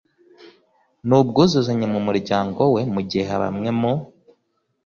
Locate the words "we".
2.73-2.81